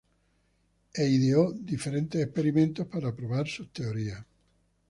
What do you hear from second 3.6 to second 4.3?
teorías.